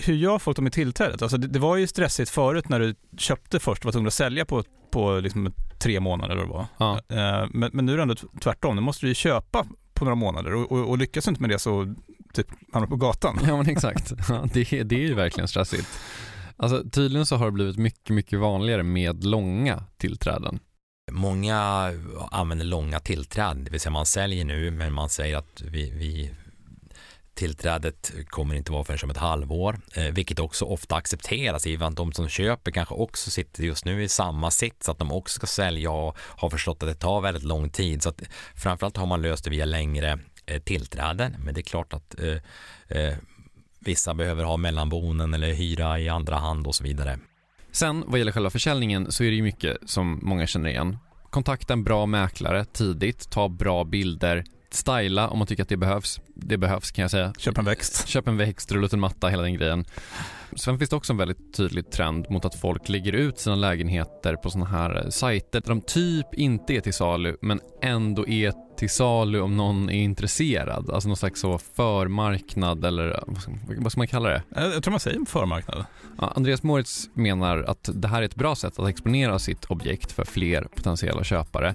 Hur, 0.00 0.14
gör 0.14 0.38
folk 0.38 0.56
då 0.56 0.62
med 0.62 0.72
tillträdet? 0.72 1.22
Alltså 1.22 1.36
det, 1.36 1.46
det 1.46 1.58
var 1.58 1.76
ju 1.76 1.86
stressigt 1.86 2.30
förut 2.30 2.68
när 2.68 2.80
du 2.80 2.94
köpte 3.18 3.60
först 3.60 3.82
och 3.82 3.84
var 3.84 3.92
tvungen 3.92 4.06
att 4.06 4.14
sälja 4.14 4.44
på, 4.44 4.64
på 4.90 5.20
liksom 5.20 5.52
tre 5.78 6.00
månader 6.00 6.36
eller 6.36 6.46
vad. 6.46 6.66
Ja. 6.78 7.00
Eh, 7.08 7.48
Men, 7.50 7.70
men 7.72 7.86
nu 7.86 7.92
är 7.92 7.96
det 7.96 8.02
ändå 8.02 8.14
tvärtom, 8.42 8.76
nu 8.76 8.82
måste 8.82 9.06
du 9.06 9.10
ju 9.10 9.14
köpa 9.14 9.66
på 9.94 10.04
några 10.04 10.14
månader 10.14 10.54
och, 10.54 10.72
och, 10.72 10.88
och 10.90 10.98
lyckas 10.98 11.24
du 11.24 11.28
inte 11.28 11.40
med 11.40 11.50
det 11.50 11.58
så 11.58 11.94
typ 12.34 12.46
hamnar 12.72 12.86
du 12.86 12.90
på 12.90 12.96
gatan. 12.96 13.38
Ja 13.46 13.56
men 13.56 13.68
exakt, 13.68 14.12
ja, 14.28 14.44
det, 14.52 14.72
är- 14.72 14.84
det 14.84 14.94
är 14.94 15.00
ju 15.08 15.14
verkligen 15.14 15.48
stressigt. 15.48 15.88
Alltså 16.56 16.84
tydligen 16.90 17.26
så 17.26 17.36
har 17.36 17.46
det 17.46 17.52
blivit 17.52 17.76
mycket, 17.78 18.10
mycket 18.14 18.38
vanligare 18.38 18.82
med 18.82 19.24
långa 19.24 19.84
tillträden. 19.96 20.58
Många 21.12 21.90
använder 22.30 22.64
långa 22.66 23.00
tillträden, 23.00 23.64
det 23.64 23.70
vill 23.70 23.80
säga 23.80 23.92
man 23.92 24.06
säljer 24.06 24.44
nu 24.44 24.70
men 24.70 24.92
man 24.92 25.08
säger 25.08 25.36
att 25.36 25.62
vi, 25.64 25.90
vi 25.90 26.30
tillträdet 27.34 28.12
kommer 28.26 28.54
inte 28.54 28.72
vara 28.72 28.84
förrän 28.84 28.98
om 29.02 29.10
ett 29.10 29.16
halvår, 29.16 29.80
eh, 29.96 30.04
vilket 30.04 30.38
också 30.38 30.64
ofta 30.64 30.96
accepteras 30.96 31.66
i 31.66 31.76
att 31.76 31.96
de 31.96 32.12
som 32.12 32.28
köper 32.28 32.70
kanske 32.70 32.94
också 32.94 33.30
sitter 33.30 33.62
just 33.62 33.84
nu 33.84 34.02
i 34.02 34.08
samma 34.08 34.50
sits, 34.50 34.88
att 34.88 34.98
de 34.98 35.12
också 35.12 35.34
ska 35.34 35.46
sälja 35.46 35.90
och 35.90 36.16
har 36.18 36.50
förstått 36.50 36.82
att 36.82 36.88
det 36.88 36.94
tar 36.94 37.20
väldigt 37.20 37.42
lång 37.42 37.70
tid. 37.70 38.02
Så 38.02 38.08
att 38.08 38.22
framförallt 38.54 38.96
har 38.96 39.06
man 39.06 39.22
löst 39.22 39.44
det 39.44 39.50
via 39.50 39.64
längre 39.64 40.18
eh, 40.46 40.62
tillträden, 40.62 41.36
men 41.38 41.54
det 41.54 41.60
är 41.60 41.62
klart 41.62 41.92
att 41.92 42.20
eh, 42.20 42.36
eh, 42.98 43.14
vissa 43.80 44.14
behöver 44.14 44.44
ha 44.44 44.56
mellanboenden 44.56 45.34
eller 45.34 45.52
hyra 45.52 45.98
i 45.98 46.08
andra 46.08 46.36
hand 46.36 46.66
och 46.66 46.74
så 46.74 46.84
vidare. 46.84 47.18
Sen 47.72 48.04
vad 48.06 48.18
gäller 48.18 48.32
själva 48.32 48.50
försäljningen 48.50 49.12
så 49.12 49.24
är 49.24 49.30
det 49.30 49.36
ju 49.36 49.42
mycket 49.42 49.76
som 49.86 50.20
många 50.22 50.46
känner 50.46 50.70
igen. 50.70 50.98
Kontakta 51.30 51.72
en 51.72 51.84
bra 51.84 52.06
mäklare 52.06 52.64
tidigt, 52.64 53.30
ta 53.30 53.48
bra 53.48 53.84
bilder, 53.84 54.44
styla 54.74 55.28
om 55.28 55.38
man 55.38 55.46
tycker 55.46 55.62
att 55.62 55.68
det 55.68 55.76
behövs. 55.76 56.20
Det 56.34 56.56
behövs 56.56 56.90
kan 56.90 57.02
jag 57.02 57.10
säga. 57.10 57.32
Köp 57.38 57.58
en 57.58 57.64
växt. 57.64 58.08
Köp 58.08 58.28
en 58.28 58.36
växt, 58.36 58.72
rulla 58.72 58.86
ut 58.86 58.92
en 58.92 59.00
matta, 59.00 59.28
hela 59.28 59.42
den 59.42 59.54
grejen. 59.54 59.84
Sen 60.56 60.78
finns 60.78 60.90
det 60.90 60.96
också 60.96 61.12
en 61.12 61.16
väldigt 61.16 61.54
tydlig 61.54 61.90
trend 61.90 62.30
mot 62.30 62.44
att 62.44 62.54
folk 62.54 62.88
lägger 62.88 63.12
ut 63.12 63.38
sina 63.38 63.56
lägenheter 63.56 64.36
på 64.36 64.50
sådana 64.50 64.70
här 64.70 65.10
sajter 65.10 65.60
där 65.60 65.68
de 65.68 65.80
typ 65.80 66.34
inte 66.34 66.74
är 66.74 66.80
till 66.80 66.94
salu 66.94 67.36
men 67.40 67.60
ändå 67.82 68.28
är 68.28 68.52
till 68.76 68.90
salu 68.90 69.40
om 69.40 69.56
någon 69.56 69.90
är 69.90 70.02
intresserad. 70.02 70.90
Alltså 70.90 71.08
någon 71.08 71.16
slags 71.16 71.40
så 71.40 71.58
förmarknad 71.58 72.84
eller 72.84 73.24
vad 73.26 73.42
ska, 73.42 73.52
vad 73.78 73.92
ska 73.92 74.00
man 74.00 74.08
kalla 74.08 74.28
det? 74.28 74.42
Jag, 74.48 74.74
jag 74.74 74.82
tror 74.82 74.90
man 74.90 75.00
säger 75.00 75.24
förmarknad. 75.24 75.84
Ja, 76.18 76.32
Andreas 76.36 76.62
Moritz 76.62 77.10
menar 77.14 77.62
att 77.62 77.90
det 77.94 78.08
här 78.08 78.22
är 78.22 78.26
ett 78.26 78.34
bra 78.34 78.54
sätt 78.54 78.78
att 78.78 78.88
exponera 78.88 79.38
sitt 79.38 79.64
objekt 79.64 80.12
för 80.12 80.24
fler 80.24 80.62
potentiella 80.62 81.24
köpare. 81.24 81.74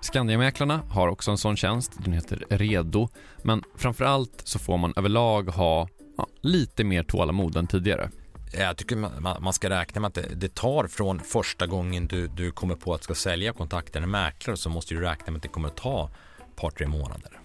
Skandiamäklarna 0.00 0.82
har 0.88 1.08
också 1.08 1.30
en 1.30 1.38
sån 1.38 1.56
tjänst, 1.56 1.92
den 1.98 2.12
heter 2.12 2.44
Redo, 2.50 3.08
men 3.42 3.62
framförallt 3.76 4.42
så 4.44 4.58
får 4.58 4.78
man 4.78 4.92
överlag 4.96 5.48
ha 5.48 5.88
ja, 6.16 6.26
lite 6.40 6.84
mer 6.84 7.02
tålamod 7.02 7.56
än 7.56 7.66
tidigare. 7.66 8.10
Jag 8.52 8.76
tycker 8.76 8.96
man, 9.40 9.52
ska 9.52 9.70
räkna 9.70 10.00
med 10.00 10.08
att 10.08 10.18
det, 10.40 10.54
tar 10.54 10.86
från 10.86 11.20
första 11.20 11.66
gången 11.66 12.06
du, 12.06 12.26
du 12.26 12.50
kommer 12.50 12.74
på 12.74 12.94
att 12.94 13.04
ska 13.04 13.14
sälja 13.14 13.52
kontakten 13.52 14.02
en 14.02 14.10
mäklare 14.10 14.56
så 14.56 14.70
måste 14.70 14.94
du 14.94 15.00
räkna 15.00 15.30
med 15.30 15.36
att 15.36 15.42
det 15.42 15.48
kommer 15.48 15.68
att 15.68 15.76
ta 15.76 16.10
ett 16.38 16.56
par, 16.56 16.70
tre 16.70 16.86
månader. 16.86 17.40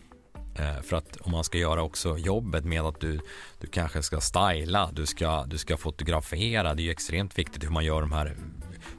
Eh, 0.55 0.81
för 0.81 0.97
att 0.97 1.17
om 1.21 1.31
man 1.31 1.43
ska 1.43 1.57
göra 1.57 1.83
också 1.83 2.17
jobbet 2.17 2.65
med 2.65 2.81
att 2.81 2.99
du, 2.99 3.19
du 3.59 3.67
kanske 3.67 4.03
ska 4.03 4.21
styla, 4.21 4.89
du 4.93 5.05
ska, 5.05 5.45
du 5.45 5.57
ska 5.57 5.77
fotografera, 5.77 6.73
det 6.73 6.81
är 6.81 6.85
ju 6.85 6.91
extremt 6.91 7.39
viktigt 7.39 7.63
hur 7.63 7.69
man 7.69 7.85
gör 7.85 8.01
de 8.01 8.11
här 8.11 8.35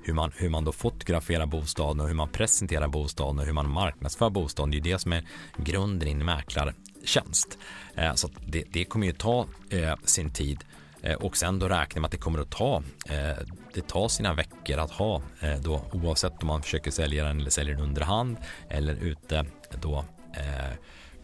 hur 0.06 0.14
man, 0.14 0.32
hur 0.36 0.48
man 0.48 0.64
då 0.64 0.72
fotograferar 0.72 1.46
bostaden 1.46 2.00
och 2.00 2.08
hur 2.08 2.14
man 2.14 2.28
presenterar 2.28 2.88
bostaden 2.88 3.38
och 3.38 3.44
hur 3.44 3.52
man 3.52 3.70
marknadsför 3.70 4.30
bostaden. 4.30 4.70
Det 4.70 4.74
är 4.74 4.84
ju 4.84 4.92
det 4.92 4.98
som 4.98 5.12
är 5.12 5.24
grunden 5.56 6.08
i 6.08 6.12
en 6.12 6.24
mäklartjänst. 6.24 7.58
Eh, 7.94 8.14
så 8.14 8.28
det, 8.46 8.64
det 8.72 8.84
kommer 8.84 9.06
ju 9.06 9.12
ta 9.12 9.46
eh, 9.70 9.94
sin 10.04 10.30
tid 10.32 10.64
eh, 11.02 11.14
och 11.14 11.36
sen 11.36 11.58
då 11.58 11.68
räknar 11.68 12.00
man 12.00 12.04
att 12.04 12.12
det 12.12 12.18
kommer 12.18 12.38
att 12.38 12.50
ta 12.50 12.82
eh, 13.08 13.38
det 13.74 13.86
tar 13.86 14.08
sina 14.08 14.34
veckor 14.34 14.78
att 14.78 14.90
ha 14.90 15.22
eh, 15.40 15.60
då 15.60 15.84
oavsett 15.92 16.42
om 16.42 16.46
man 16.46 16.62
försöker 16.62 16.90
sälja 16.90 17.24
den 17.24 17.40
eller 17.40 17.50
säljer 17.50 17.74
den 17.74 17.84
under 17.84 18.02
hand 18.02 18.36
eller 18.68 18.94
ute 18.94 19.46
då 19.80 20.04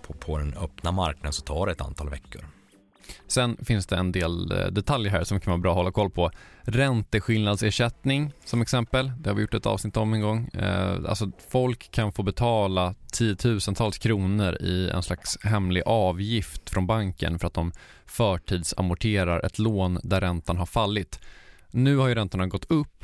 på, 0.03 0.13
på 0.13 0.39
den 0.39 0.55
öppna 0.55 0.93
marknaden 0.93 1.33
så 1.33 1.43
tar 1.43 1.67
det 1.67 1.73
ett 1.73 1.81
antal 1.81 2.11
veckor. 2.11 2.45
Sen 3.27 3.57
finns 3.65 3.87
det 3.87 3.97
en 3.97 4.13
del 4.13 4.53
eh, 4.53 4.67
detaljer 4.67 5.11
här 5.13 5.25
som 5.25 5.41
kan 5.41 5.51
vara 5.51 5.61
bra 5.61 5.71
att 5.71 5.77
hålla 5.77 5.93
koll 5.93 6.11
på. 6.11 6.31
Ränteskillnadsersättning 6.63 8.33
som 8.45 8.63
exempel, 8.63 9.13
det 9.19 9.31
har 9.31 9.35
vi 9.35 9.43
gjort 9.43 9.55
ett 9.55 9.67
avsnitt 9.67 9.97
om 9.97 10.15
en 10.15 10.21
gång. 10.21 10.49
Eh, 10.49 10.97
alltså 11.09 11.31
folk 11.51 11.91
kan 11.91 12.13
få 12.13 12.23
betala 12.23 12.95
tiotusentals 13.13 13.99
kronor 13.99 14.55
i 14.61 14.91
en 14.91 15.03
slags 15.03 15.39
hemlig 15.43 15.83
avgift 15.87 16.71
från 16.71 16.87
banken 16.87 17.39
för 17.39 17.47
att 17.47 17.55
de 17.55 17.73
förtidsamorterar 18.07 19.47
ett 19.47 19.59
lån 19.59 19.99
där 20.03 20.21
räntan 20.21 20.57
har 20.57 20.67
fallit. 20.67 21.21
Nu 21.71 21.97
har 21.97 22.09
ju 22.09 22.15
räntorna 22.15 22.47
gått 22.47 22.71
upp 22.71 23.03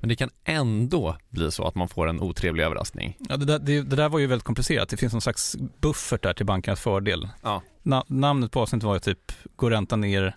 men 0.00 0.08
det 0.08 0.16
kan 0.16 0.30
ändå 0.44 1.16
bli 1.28 1.50
så 1.50 1.66
att 1.66 1.74
man 1.74 1.88
får 1.88 2.08
en 2.08 2.20
otrevlig 2.20 2.64
överraskning. 2.64 3.16
Ja, 3.28 3.36
det, 3.36 3.44
där, 3.44 3.58
det, 3.58 3.82
det 3.82 3.96
där 3.96 4.08
var 4.08 4.18
ju 4.18 4.26
väldigt 4.26 4.44
komplicerat. 4.44 4.88
Det 4.88 4.96
finns 4.96 5.12
någon 5.12 5.22
slags 5.22 5.56
buffert 5.80 6.22
där 6.22 6.34
till 6.34 6.46
bankernas 6.46 6.80
fördel. 6.80 7.28
Ja. 7.42 7.62
Na, 7.88 8.04
namnet 8.06 8.52
på 8.52 8.60
avsnittet 8.60 8.86
var 8.86 8.94
ju 8.94 9.00
typ, 9.00 9.32
går 9.56 9.70
räntan 9.70 10.00
ner, 10.00 10.36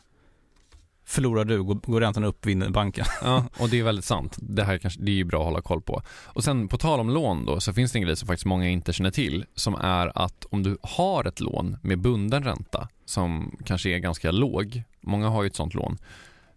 förlorar 1.06 1.46
du, 1.46 1.64
går, 1.64 1.76
går 1.76 2.02
räntan 2.02 2.24
upp, 2.24 2.46
vinner 2.46 2.70
banken. 2.70 3.06
Ja, 3.22 3.46
och 3.60 3.70
det 3.70 3.80
är 3.80 3.84
väldigt 3.84 4.06
sant. 4.06 4.38
Det 4.42 4.64
här 4.64 4.78
kanske, 4.78 5.02
det 5.02 5.12
är 5.12 5.16
ju 5.16 5.24
bra 5.24 5.40
att 5.40 5.46
hålla 5.46 5.62
koll 5.62 5.82
på. 5.82 6.02
Och 6.26 6.44
sen 6.44 6.68
på 6.68 6.78
tal 6.78 7.00
om 7.00 7.10
lån 7.10 7.46
då, 7.46 7.60
så 7.60 7.74
finns 7.74 7.92
det 7.92 8.00
en 8.00 8.04
grej 8.04 8.16
som 8.16 8.28
faktiskt 8.28 8.46
många 8.46 8.70
inte 8.70 8.94
känner 8.94 9.12
till, 9.12 9.46
som 9.56 9.76
är 9.76 10.18
att 10.18 10.46
om 10.52 10.64
du 10.64 10.78
har 10.82 11.26
ett 11.26 11.40
lån 11.40 11.78
med 11.82 12.00
bunden 12.00 12.44
ränta, 12.44 12.88
som 13.06 13.58
kanske 13.66 13.90
är 13.90 13.98
ganska 13.98 14.32
låg, 14.32 14.84
många 15.02 15.30
har 15.30 15.44
ju 15.44 15.48
ett 15.48 15.56
sånt 15.56 15.74
lån, 15.74 15.98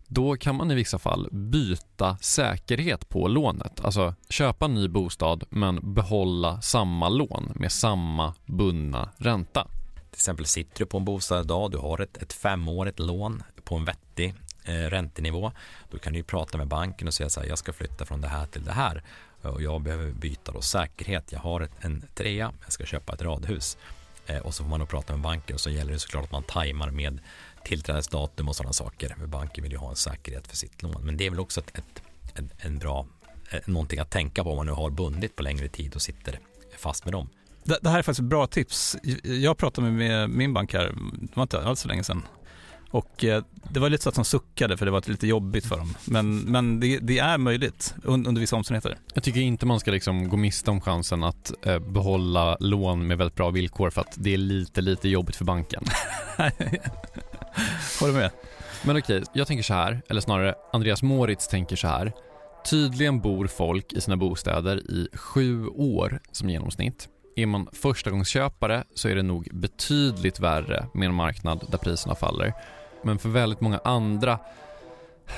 då 0.06 0.36
kan 0.36 0.56
man 0.56 0.70
i 0.70 0.74
vissa 0.74 0.98
fall 0.98 1.28
byta 1.32 2.16
säkerhet 2.20 3.08
på 3.08 3.28
lånet. 3.28 3.84
Alltså 3.84 4.14
köpa 4.28 4.64
en 4.64 4.74
ny 4.74 4.88
bostad 4.88 5.44
men 5.50 5.94
behålla 5.94 6.60
samma 6.60 7.08
lån 7.08 7.52
med 7.54 7.72
samma 7.72 8.34
bundna 8.46 9.08
ränta. 9.16 9.66
Till 10.14 10.18
exempel 10.18 10.46
sitter 10.46 10.78
du 10.78 10.86
på 10.86 10.98
en 10.98 11.04
bostad 11.04 11.44
idag, 11.44 11.70
du 11.70 11.78
har 11.78 12.00
ett, 12.00 12.16
ett 12.22 12.32
femårigt 12.32 12.98
lån 12.98 13.42
på 13.64 13.76
en 13.76 13.84
vettig 13.84 14.34
eh, 14.64 14.72
räntenivå. 14.72 15.52
Då 15.90 15.98
kan 15.98 16.12
du 16.12 16.18
ju 16.18 16.22
prata 16.22 16.58
med 16.58 16.66
banken 16.66 17.08
och 17.08 17.14
säga 17.14 17.30
så 17.30 17.40
här, 17.40 17.48
jag 17.48 17.58
ska 17.58 17.72
flytta 17.72 18.04
från 18.04 18.20
det 18.20 18.28
här 18.28 18.46
till 18.46 18.64
det 18.64 18.72
här 18.72 19.02
och 19.42 19.62
jag 19.62 19.80
behöver 19.80 20.12
byta 20.12 20.52
då 20.52 20.60
säkerhet. 20.60 21.32
Jag 21.32 21.40
har 21.40 21.60
ett, 21.60 21.70
en 21.80 22.04
trea, 22.14 22.52
jag 22.62 22.72
ska 22.72 22.84
köpa 22.84 23.14
ett 23.14 23.22
radhus. 23.22 23.76
Eh, 24.26 24.38
och 24.38 24.54
så 24.54 24.62
får 24.62 24.70
man 24.70 24.80
då 24.80 24.86
prata 24.86 25.12
med 25.12 25.22
banken 25.22 25.54
och 25.54 25.60
så 25.60 25.70
gäller 25.70 25.92
det 25.92 25.98
såklart 25.98 26.24
att 26.24 26.32
man 26.32 26.42
tajmar 26.42 26.90
med 26.90 27.18
tillträdesdatum 27.64 28.48
och 28.48 28.56
sådana 28.56 28.72
saker. 28.72 29.16
banken 29.26 29.62
vill 29.62 29.72
ju 29.72 29.78
ha 29.78 29.90
en 29.90 29.96
säkerhet 29.96 30.46
för 30.46 30.56
sitt 30.56 30.82
lån. 30.82 31.02
Men 31.04 31.16
det 31.16 31.26
är 31.26 31.30
väl 31.30 31.40
också 31.40 31.60
ett, 31.60 31.78
ett, 31.78 32.02
en, 32.34 32.50
en 32.58 32.78
bra, 32.78 33.06
eh, 33.50 33.60
någonting 33.66 33.98
att 33.98 34.10
tänka 34.10 34.44
på 34.44 34.50
om 34.50 34.56
man 34.56 34.66
nu 34.66 34.72
har 34.72 34.90
bundit 34.90 35.36
på 35.36 35.42
längre 35.42 35.68
tid 35.68 35.94
och 35.94 36.02
sitter 36.02 36.38
fast 36.78 37.04
med 37.04 37.14
dem. 37.14 37.28
Det, 37.64 37.78
det 37.82 37.90
här 37.90 37.98
är 37.98 38.02
faktiskt 38.02 38.20
ett 38.20 38.30
bra 38.30 38.46
tips. 38.46 38.96
Jag 39.22 39.58
pratade 39.58 39.90
med 39.90 40.30
min 40.30 40.54
bank 40.54 40.72
här, 40.74 40.94
det 41.20 41.36
var 41.36 41.42
inte 41.42 41.62
alls 41.62 41.80
så 41.80 41.88
länge 41.88 42.04
sedan. 42.04 42.22
Och 42.94 43.24
eh, 43.24 43.42
det 43.70 43.80
var 43.80 43.90
lite 43.90 44.02
så 44.02 44.08
att 44.08 44.14
de 44.14 44.24
suckade 44.24 44.76
för 44.76 44.84
det 44.84 44.92
var 44.92 45.10
lite 45.10 45.26
jobbigt 45.26 45.66
för 45.66 45.76
dem. 45.76 45.94
Men, 46.04 46.38
men 46.38 46.80
det, 46.80 46.98
det 46.98 47.18
är 47.18 47.38
möjligt 47.38 47.94
under 48.04 48.40
vissa 48.40 48.56
omständigheter. 48.56 48.98
Jag 49.14 49.22
tycker 49.22 49.40
inte 49.40 49.66
man 49.66 49.80
ska 49.80 49.90
liksom 49.90 50.28
gå 50.28 50.36
miste 50.36 50.70
om 50.70 50.80
chansen 50.80 51.24
att 51.24 51.66
eh, 51.66 51.78
behålla 51.78 52.56
lån 52.60 53.06
med 53.06 53.18
väldigt 53.18 53.34
bra 53.34 53.50
villkor 53.50 53.90
för 53.90 54.00
att 54.00 54.14
det 54.16 54.34
är 54.34 54.38
lite, 54.38 54.80
lite 54.80 55.08
jobbigt 55.08 55.36
för 55.36 55.44
banken. 55.44 55.84
Håller 58.00 58.14
med. 58.14 58.30
Men 58.84 58.96
okej, 58.96 59.22
jag 59.32 59.46
tänker 59.46 59.62
så 59.62 59.74
här, 59.74 60.02
eller 60.08 60.20
snarare 60.20 60.54
Andreas 60.72 61.02
Moritz 61.02 61.48
tänker 61.48 61.76
så 61.76 61.88
här. 61.88 62.12
Tydligen 62.70 63.20
bor 63.20 63.46
folk 63.46 63.92
i 63.92 64.00
sina 64.00 64.16
bostäder 64.16 64.76
i 64.90 65.08
sju 65.14 65.66
år 65.66 66.20
som 66.32 66.50
genomsnitt. 66.50 67.08
Är 67.36 67.46
man 67.46 67.68
förstagångsköpare 67.72 68.84
så 68.94 69.08
är 69.08 69.14
det 69.14 69.22
nog 69.22 69.48
betydligt 69.52 70.40
värre 70.40 70.86
med 70.94 71.06
en 71.06 71.14
marknad 71.14 71.66
där 71.68 71.78
priserna 71.78 72.14
faller. 72.14 72.52
Men 73.02 73.18
för 73.18 73.28
väldigt 73.28 73.60
många 73.60 73.80
andra 73.84 74.38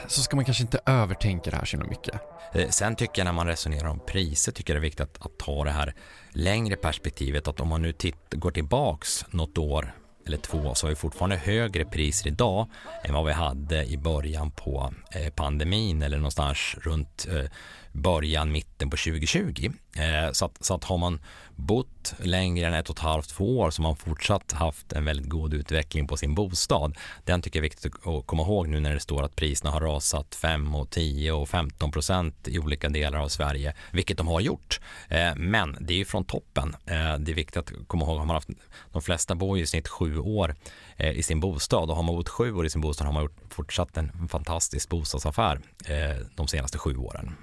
så 0.06 0.22
ska 0.22 0.36
man 0.36 0.44
kanske 0.44 0.62
inte 0.62 0.80
övertänka 0.86 1.50
det 1.50 1.56
här 1.56 1.64
så 1.64 1.76
mycket. 1.76 2.20
Eh, 2.52 2.68
sen 2.68 2.96
tycker 2.96 3.20
jag 3.20 3.24
när 3.24 3.32
man 3.32 3.46
resonerar 3.46 3.88
om 3.88 4.00
priser 4.06 4.52
tycker 4.52 4.74
jag 4.74 4.82
det 4.82 4.86
är 4.86 4.88
viktigt 4.88 5.00
att, 5.00 5.26
att 5.26 5.38
ta 5.38 5.64
det 5.64 5.70
här 5.70 5.94
längre 6.30 6.76
perspektivet 6.76 7.48
att 7.48 7.60
om 7.60 7.68
man 7.68 7.82
nu 7.82 7.92
titt, 7.92 8.34
går 8.34 8.50
tillbaks 8.50 9.24
något 9.30 9.58
år 9.58 9.94
eller 10.26 10.36
två 10.36 10.74
så 10.74 10.86
har 10.86 10.88
vi 10.90 10.96
fortfarande 10.96 11.36
högre 11.36 11.84
priser 11.84 12.28
idag 12.28 12.70
än 13.04 13.14
vad 13.14 13.26
vi 13.26 13.32
hade 13.32 13.84
i 13.84 13.96
början 13.96 14.50
på 14.50 14.94
eh, 15.14 15.32
pandemin 15.32 16.02
eller 16.02 16.16
någonstans 16.16 16.76
runt 16.82 17.26
eh, 17.30 17.50
början, 17.96 18.52
mitten 18.52 18.90
på 18.90 18.96
2020. 18.96 19.70
Eh, 19.96 20.32
så 20.32 20.44
att, 20.44 20.64
så 20.64 20.74
att 20.74 20.84
har 20.84 20.98
man 20.98 21.20
bott 21.56 22.14
längre 22.18 22.66
än 22.66 22.74
ett 22.74 22.90
och 22.90 22.96
ett 22.96 23.02
halvt, 23.02 23.28
två 23.28 23.58
år 23.58 23.70
så 23.70 23.82
har 23.82 23.88
man 23.88 23.96
fortsatt 23.96 24.52
haft 24.52 24.92
en 24.92 25.04
väldigt 25.04 25.28
god 25.28 25.54
utveckling 25.54 26.06
på 26.06 26.16
sin 26.16 26.34
bostad. 26.34 26.96
Den 27.24 27.42
tycker 27.42 27.58
jag 27.58 27.60
är 27.60 27.70
viktigt 27.70 28.06
att 28.06 28.26
komma 28.26 28.42
ihåg 28.42 28.68
nu 28.68 28.80
när 28.80 28.94
det 28.94 29.00
står 29.00 29.22
att 29.22 29.36
priserna 29.36 29.70
har 29.70 29.80
rasat 29.80 30.34
5 30.34 30.74
och 30.74 30.90
10 30.90 31.32
och 31.32 31.48
15 31.48 31.90
procent 31.90 32.48
i 32.48 32.58
olika 32.58 32.88
delar 32.88 33.18
av 33.18 33.28
Sverige, 33.28 33.74
vilket 33.92 34.18
de 34.18 34.28
har 34.28 34.40
gjort. 34.40 34.80
Eh, 35.08 35.34
men 35.36 35.76
det 35.80 35.94
är 35.94 35.98
ju 35.98 36.04
från 36.04 36.24
toppen. 36.24 36.76
Eh, 36.86 37.18
det 37.18 37.32
är 37.32 37.34
viktigt 37.34 37.56
att 37.56 37.72
komma 37.86 38.04
ihåg, 38.04 38.18
har 38.18 38.26
man 38.26 38.34
haft, 38.34 38.48
de 38.92 39.02
flesta 39.02 39.34
bor 39.34 39.56
ju 39.58 39.64
i 39.64 39.66
snitt 39.66 39.88
sju 39.88 40.18
år 40.18 40.54
eh, 40.96 41.10
i 41.10 41.22
sin 41.22 41.40
bostad 41.40 41.90
och 41.90 41.96
har 41.96 42.02
man 42.02 42.16
bott 42.16 42.28
sju 42.28 42.54
år 42.54 42.66
i 42.66 42.70
sin 42.70 42.80
bostad 42.80 43.06
har 43.06 43.14
man 43.14 43.22
gjort 43.22 43.36
fortsatt 43.48 43.96
en 43.96 44.28
fantastisk 44.28 44.88
bostadsaffär 44.88 45.60
eh, 45.84 46.26
de 46.34 46.48
senaste 46.48 46.78
sju 46.78 46.96
åren. 46.96 47.34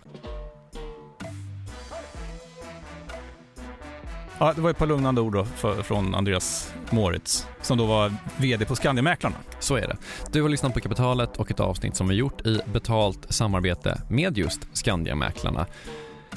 Ja, 4.40 4.54
det 4.56 4.62
var 4.62 4.70
ett 4.70 4.78
par 4.78 4.88
lugnande 4.88 5.22
ord 5.22 5.34
då 5.34 5.46
för, 5.46 5.84
från 5.84 6.16
Andreas 6.16 6.74
Moritz, 6.90 7.48
som 7.62 7.78
då 7.78 7.86
var 7.86 8.13
VD 8.38 8.66
på 8.66 8.75
Skandiamäklarna. 8.75 9.36
Så 9.60 9.75
är 9.75 9.88
det. 9.88 9.98
Du 10.32 10.42
har 10.42 10.50
lyssnat 10.50 10.74
på 10.74 10.80
Kapitalet 10.80 11.38
och 11.38 11.52
ett 11.52 11.60
avsnitt 11.60 11.96
som 11.96 12.08
vi 12.08 12.16
gjort 12.16 12.46
i 12.46 12.60
betalt 12.66 13.25
samarbete 13.30 14.02
med 14.10 14.38
just 14.38 14.68
Skandiamäklarna. 14.74 15.66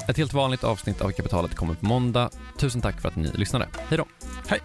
Ett 0.07 0.17
helt 0.17 0.33
vanligt 0.33 0.63
avsnitt 0.63 1.01
av 1.01 1.11
Kapitalet 1.11 1.55
kommer 1.55 1.73
på 1.73 1.85
måndag. 1.85 2.29
Tusen 2.57 2.81
tack 2.81 3.01
för 3.01 3.09
att 3.09 3.15
ni 3.15 3.31
lyssnade. 3.33 3.67
Hej 3.89 3.97
då! 3.97 4.05
Hej! 4.47 4.59